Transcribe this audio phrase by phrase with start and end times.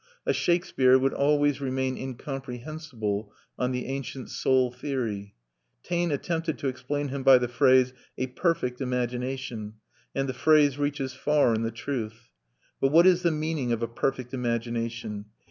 [0.25, 5.35] A Shakespeare would always remain incomprehensible on the ancient soul theory.
[5.83, 9.75] Taine attempted to explain him by the phrase, "a perfect imagination;"
[10.15, 12.31] and the phrase reaches far in the truth.
[12.79, 15.25] But what is the meaning of a perfect imagination?